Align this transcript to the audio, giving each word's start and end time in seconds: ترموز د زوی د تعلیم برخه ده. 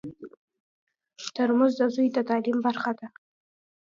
ترموز 1.35 1.73
د 1.77 1.81
زوی 1.95 2.07
د 2.13 2.17
تعلیم 2.29 2.57
برخه 2.67 2.91
ده. 2.99 3.07